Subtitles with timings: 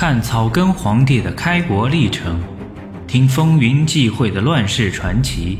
[0.00, 2.40] 看草根皇帝的开国历程，
[3.08, 5.58] 听风云际会的乱世传奇。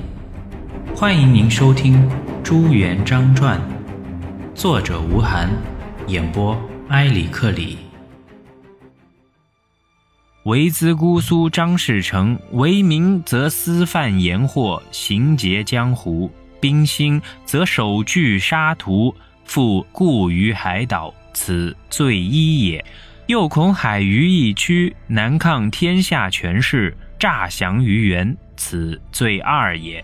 [0.95, 2.09] 欢迎您收听
[2.45, 3.61] 《朱元璋传》，
[4.55, 5.49] 作者吴晗，
[6.07, 6.57] 演播
[6.91, 7.79] 埃里克里。
[10.45, 16.31] 为兹姑苏张士诚，为民则私贩盐货，行劫江湖；
[16.61, 19.13] 兵兴则手锯杀屠，
[19.45, 22.85] 复固于海岛，此罪一也。
[23.29, 30.03] 又恐海隅一区，难抗天下权势，诈降于元，此罪二也；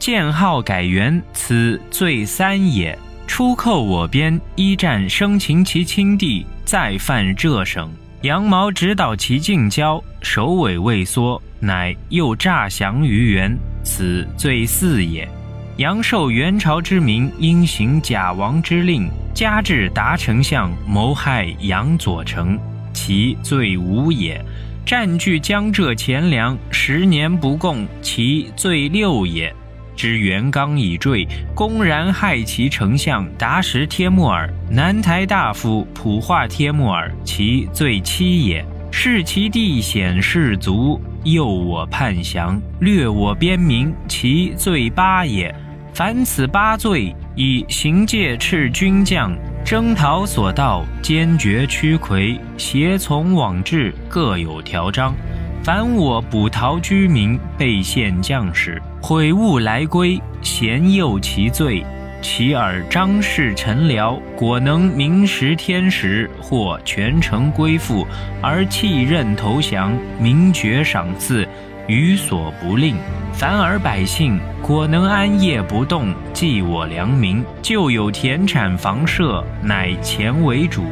[0.00, 2.98] 建号改元，此罪三也。
[3.24, 7.88] 出寇我边，一战生擒其亲弟，再犯浙省，
[8.22, 15.28] 羊毛直捣其近郊，首尾未缩，乃又诈降于元，此罪四也。
[15.76, 19.08] 阳受元朝之名，因行假王之令。
[19.36, 22.58] 加至达丞相谋害杨左丞，
[22.94, 24.40] 其罪五也；
[24.86, 29.52] 占据江浙钱粮十年不供，其罪六也；
[29.94, 45.54] 知元刚已坠，公然害其丞相达什帖木儿、南台大夫普化帖木儿，其罪七也；弑其弟显士卒，诱我叛降，掠我边民，其罪八也。
[45.96, 55.14] 凡此八罪，以行戒斥军将，征讨所到，坚决驱魁，胁从往至，各有条章。
[55.62, 61.82] 凡我捕逃居民，被陷将士，悔悟来归，咸诱其罪。
[62.20, 68.06] 其尔张氏臣僚，果能明时天时，或全城归附，
[68.42, 71.48] 而弃任投降，明爵赏赐。
[71.88, 72.96] 于所不令，
[73.32, 80.82] 凡尔百姓果能安业不动，济我良民，就有田产房舍，乃钱为主，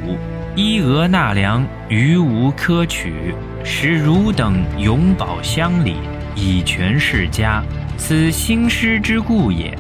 [0.55, 5.97] 依额纳粮，余无苛取，使汝等永保乡里，
[6.37, 7.61] 以全世家，
[7.97, 9.77] 此兴师之故也。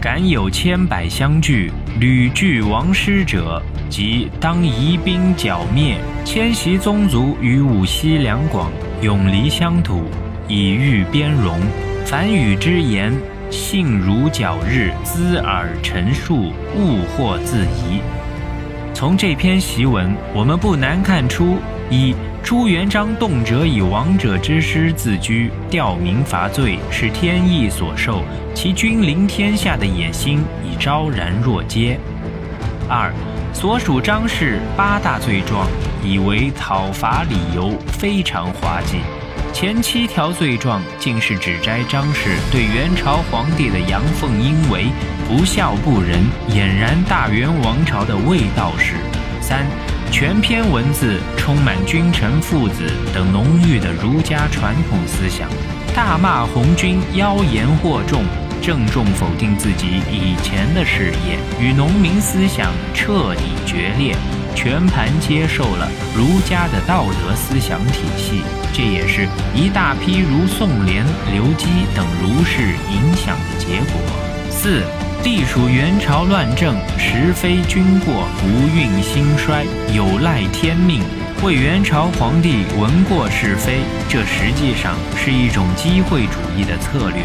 [0.00, 8.68] 敢有千百相聚，屡拒王师者，即当移兵剿灭，迁徙宗族于五溪两广，
[9.00, 10.02] 永离乡土。
[10.48, 11.60] 以御边戎，
[12.04, 13.12] 凡语之言，
[13.50, 18.00] 信如皎日，滋耳陈述，物或自疑。
[18.92, 21.58] 从这篇檄文，我们不难看出：
[21.90, 28.22] 一、朱元璋动辄以王者之师自居，吊民伐罪，是天意所授，
[28.54, 31.96] 其君临天下的野心已昭然若揭；
[32.88, 33.12] 二、
[33.54, 35.66] 所属张氏八大罪状，
[36.04, 38.98] 以为讨伐理由，非常滑稽。
[39.52, 44.86] 前七条罪状竟是指摘张氏对元朝皇帝的阳奉阴违、
[45.28, 46.18] 不孝不仁，
[46.48, 48.94] 俨然大元王朝的卫道士。
[49.42, 49.66] 三，
[50.10, 55.48] 全篇文字充满君臣父子等浓郁的儒家传统思想，
[55.94, 58.24] 大骂红军妖言惑众，
[58.62, 64.16] 郑重否定自己以前的事业，与农民思想彻底决裂。
[64.54, 68.42] 全盘接受了儒家的道德思想体系，
[68.72, 74.00] 这也是一大批如宋濂、刘基等儒士影响的结果。
[74.50, 74.82] 四，
[75.22, 79.64] 地属元朝乱政，实非君过，不运兴衰，
[79.94, 81.02] 有赖天命。
[81.42, 87.22] 为元朝皇帝闻过是非，这实际上是一种机会主义的策略。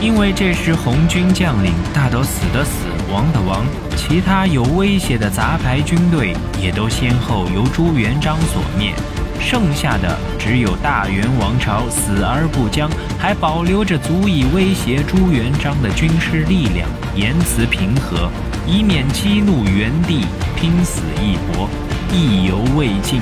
[0.00, 3.64] 因为这时红军将领大都死的死，王的王，
[3.96, 8.92] 其他有威胁的杂牌军队也都先后由朱元璋所灭，
[9.40, 18.30] 剩下的只有大元王朝死而不僵，还保留着足以威胁朱元璋的军事力量，言辞平和，
[18.66, 21.68] 以免激怒元帝，拼死一搏，
[22.12, 23.20] 意犹未尽。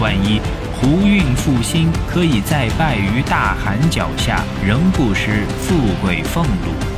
[0.00, 0.40] 万一。
[0.76, 6.93] 胡运复兴，可以再败于大汗脚下，仍不失富贵俸禄。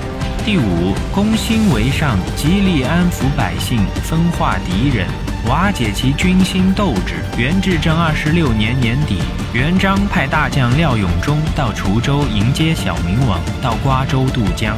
[0.46, 5.04] 第五，攻心为上，极力安抚百姓，分化敌人，
[5.48, 7.16] 瓦解其军心斗志。
[7.36, 9.18] 元至正二十六年年底，
[9.52, 14.76] 元璋派大将廖永忠到滁州迎接小明王，到瓜州渡江。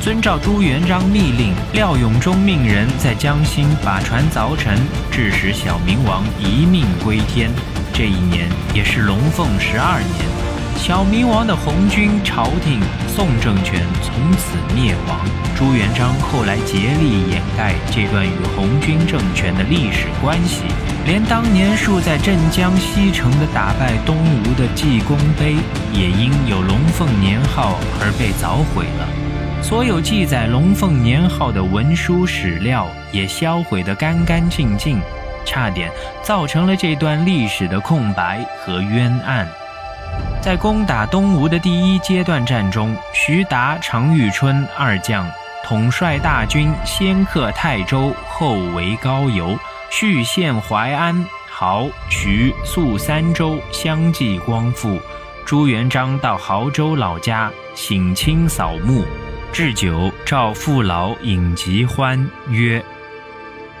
[0.00, 4.78] 遵照朱元璋密令，廖永忠命人在江心把船凿沉，
[5.10, 7.50] 致使小明王一命归天。
[7.92, 10.43] 这一年也是龙凤十二年，
[10.76, 12.78] 小明王的红军朝廷
[13.08, 15.18] 宋政权从此灭亡。
[15.56, 20.64] 朱元璋后来竭力掩盖这段与红军政权的历史关系，
[21.06, 25.54] 连当年竖在镇江西城的打败东吴的济功碑，
[25.92, 29.08] 也因有龙凤年号而被凿毁了。
[29.62, 35.00] 所有记载龙凤年号的文书史料也销毁得干干净净。
[35.46, 35.90] 差点
[36.22, 39.46] 造成了这段历史的空白和冤案。
[40.44, 45.26] 在攻打东吴的第一阶段战中，徐达、常遇春二将
[45.64, 49.58] 统帅大军先克泰州，后围高邮，
[49.88, 55.00] 续陷淮安、亳、徐、宿三州，相继光复。
[55.46, 59.02] 朱元璋到亳州老家省亲扫墓，
[59.50, 62.84] 置酒召父老饮极欢，曰：“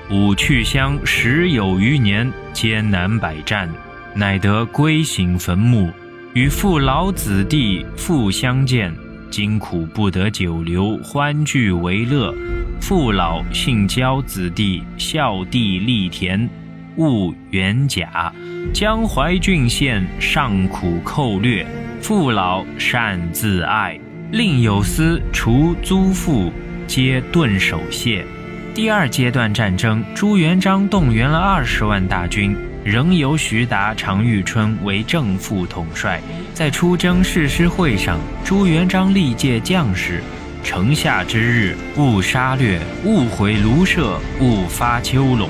[0.08, 3.70] 吾去乡十有余年，艰难百战，
[4.14, 5.92] 乃得归省坟墓。”
[6.34, 8.92] 与父老子弟复相见，
[9.30, 12.34] 今苦不得久留，欢聚为乐。
[12.80, 16.50] 父老性交，子弟孝弟立田，
[16.96, 18.32] 务元甲。
[18.72, 21.64] 江淮郡县尚苦寇掠，
[22.00, 23.96] 父老善自爱。
[24.32, 26.52] 另有司除租赋，
[26.88, 28.26] 皆顿守谢。
[28.74, 32.56] 第二阶段战争，朱元璋动员了二十万大军。
[32.84, 36.20] 仍由徐达、常遇春为正副统帅。
[36.52, 40.22] 在出征誓师会上，朱元璋力诫将士
[40.62, 45.48] ：“城下之日，勿杀掠，勿毁庐舍，勿发丘陇。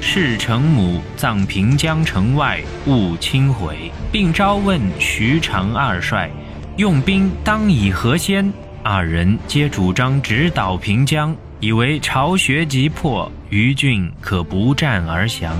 [0.00, 6.30] 事成母葬平江城外，勿轻毁。”并招问徐常二帅
[6.76, 8.52] ：“用兵当以何先？”
[8.84, 15.56] 二人皆主张直捣平江，以为巢穴急迫，余郡可不战而降。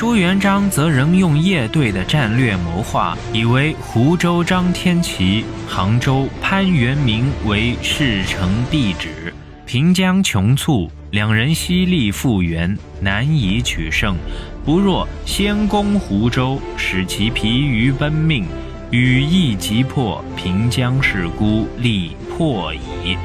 [0.00, 9.30] 朱元璋则仍用叶对的战略谋划，以为湖州张天琪、杭州潘元明为事成必止，
[9.66, 14.16] 平江穷促，两人犀利复原，难以取胜。
[14.64, 18.46] 不若先攻湖州，使其疲于奔命，
[18.90, 23.18] 羽翼急破，平江势孤，力破矣。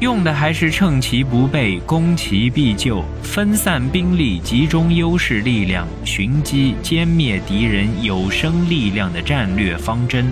[0.00, 10.30] 用的还是趁其不备，攻其必救，分散兵力，集中优势力量，寻机歼灭敌人有生力量的战略方针。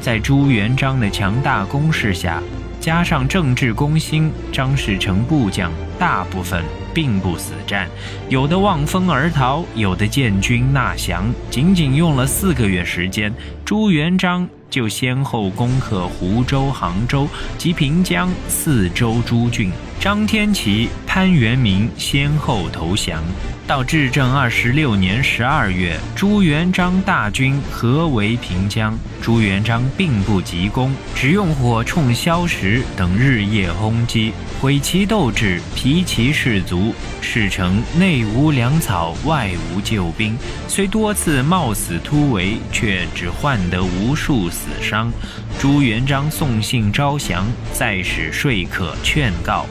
[0.00, 2.42] 在朱元璋的强大攻势下，
[2.80, 6.64] 加上政治攻心，张士诚部将大部分
[6.94, 7.86] 并不死战，
[8.30, 11.24] 有的望风而逃，有的建军纳降。
[11.50, 13.30] 仅仅用了四个月时间，
[13.66, 14.48] 朱元璋。
[14.74, 23.22] 就先后攻克湖州、杭州及平江四州诸郡，张天齐、潘元明先后投降。
[23.66, 28.94] 到至正二十六年十二月，朱元璋大军合围平江。
[29.22, 40.36] 朱元璋并不急攻，只用火铳、硝石等日夜轰击，毁其斗志，疲其士卒，事成内无粮草，外无救兵。
[40.68, 45.10] 虽多次冒死突围，却只换得无数死伤。
[45.58, 49.64] 朱元璋送信招降，再使说客劝告。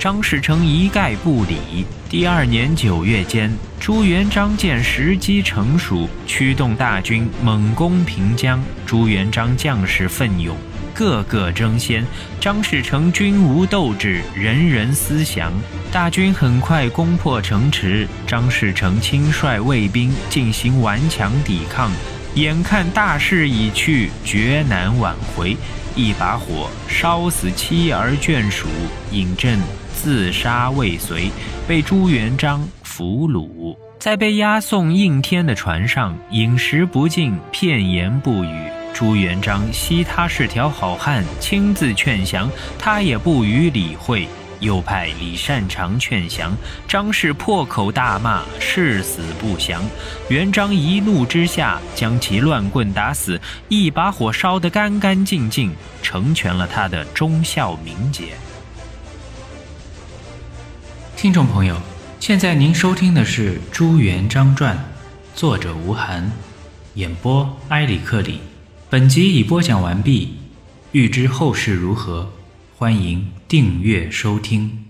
[0.00, 1.84] 张士诚一概不理。
[2.08, 8.58] 第二年九月间，朱元璋见时机成熟，驱动大军猛攻平江。
[8.86, 10.56] 朱元璋将士奋勇，
[10.94, 12.02] 个个争先。
[12.40, 15.52] 张士诚军无斗志，人人思降。
[15.92, 21.90] 大军很快攻破城池，张士诚亲率卫兵进行顽强抵抗。
[22.36, 25.58] 眼看大势已去，绝难挽回，
[25.94, 28.66] 一把火烧死妻儿眷属，
[29.12, 29.60] 尹正。
[30.02, 31.30] 自杀未遂，
[31.68, 38.64] 被朱元璋俘虏，在被押送应天的船上，饮食不进，片言不语。
[38.94, 44.26] 朱元璋惜他是条好汉，亲自劝降，他也不予理会。
[44.60, 46.56] 又派李善长劝降，
[46.88, 49.82] 张氏破口大骂，誓死不降。
[50.30, 53.38] 元璋一怒之下，将其乱棍打死，
[53.68, 55.70] 一把火烧得干干净净，
[56.02, 58.28] 成全了他的忠孝名节。
[61.20, 61.76] 听众朋友，
[62.18, 64.74] 现在您收听的是《朱元璋传》，
[65.38, 66.32] 作者吴晗，
[66.94, 68.40] 演播埃里克里。
[68.88, 70.36] 本集已播讲完毕，
[70.92, 72.32] 欲知后事如何，
[72.74, 74.89] 欢迎订阅收听。